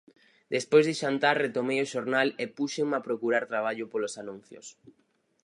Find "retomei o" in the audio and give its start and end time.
1.45-1.89